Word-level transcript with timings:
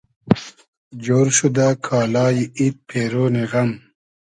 جۉر 1.03 1.27
شودۂ 1.37 1.69
کالای 1.85 2.39
اید 2.57 2.75
پېرۉنی 2.87 3.43
غئم 3.51 3.71